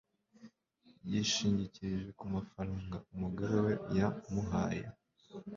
[1.09, 4.83] Yishingikirije kumafaranga umugore we ya muhaye